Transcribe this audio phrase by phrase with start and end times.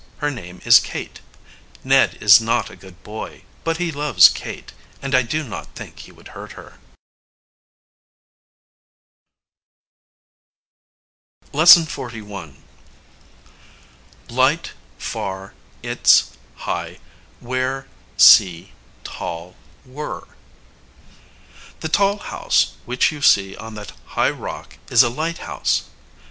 [0.17, 1.21] Her name is Kate.
[1.83, 5.99] Ned is not a good boy, but he loves Kate, and I do not think
[5.99, 6.79] he would hurt her.]
[11.53, 12.55] LESSON XLI.
[14.31, 15.53] light far
[15.83, 16.97] its high
[17.39, 17.85] where
[18.17, 18.73] sea
[19.03, 19.55] tall
[19.85, 20.27] were
[21.81, 25.83] The tall house which you see on that high rock is a lighthouse.